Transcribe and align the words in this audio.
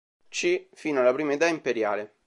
C. 0.31 0.67
fino 0.73 1.01
alla 1.01 1.13
prima 1.13 1.33
età 1.33 1.45
imperiale.. 1.45 2.15